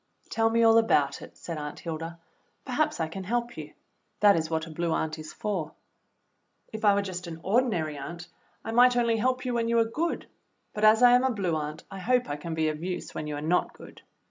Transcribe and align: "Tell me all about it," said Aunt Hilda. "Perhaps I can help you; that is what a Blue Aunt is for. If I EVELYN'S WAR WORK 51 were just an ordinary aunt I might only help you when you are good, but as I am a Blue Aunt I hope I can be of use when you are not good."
"Tell 0.31 0.49
me 0.49 0.63
all 0.63 0.79
about 0.79 1.21
it," 1.21 1.37
said 1.37 1.59
Aunt 1.59 1.81
Hilda. 1.81 2.17
"Perhaps 2.65 2.99
I 2.99 3.07
can 3.07 3.23
help 3.23 3.55
you; 3.55 3.73
that 4.19 4.35
is 4.35 4.49
what 4.49 4.65
a 4.65 4.71
Blue 4.71 4.91
Aunt 4.93 5.19
is 5.19 5.31
for. 5.31 5.73
If 6.73 6.83
I 6.83 6.93
EVELYN'S 6.93 6.93
WAR 6.95 6.95
WORK 6.95 6.95
51 6.95 6.95
were 6.95 7.01
just 7.03 7.27
an 7.27 7.39
ordinary 7.43 7.97
aunt 7.99 8.27
I 8.65 8.71
might 8.71 8.97
only 8.97 9.17
help 9.17 9.45
you 9.45 9.53
when 9.53 9.67
you 9.67 9.77
are 9.77 9.85
good, 9.85 10.25
but 10.73 10.83
as 10.83 11.03
I 11.03 11.11
am 11.11 11.23
a 11.23 11.29
Blue 11.29 11.55
Aunt 11.55 11.83
I 11.91 11.99
hope 11.99 12.31
I 12.31 12.35
can 12.35 12.55
be 12.55 12.67
of 12.69 12.81
use 12.83 13.13
when 13.13 13.27
you 13.27 13.35
are 13.35 13.41
not 13.41 13.73
good." 13.73 14.01